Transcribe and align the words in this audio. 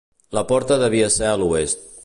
La 0.37 0.43
porta 0.51 0.79
devia 0.85 1.11
ser 1.19 1.29
a 1.33 1.37
l'oest. 1.43 1.89